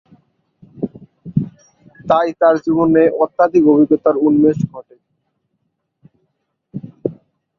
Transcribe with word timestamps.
তাই 2.05 2.29
তার 2.39 2.55
জীবনে 2.65 3.03
আধ্যাত্মিক 3.23 3.63
অভিজ্ঞতার 3.73 4.15
উন্মেষ 4.27 4.57
ঘটে। 4.71 4.95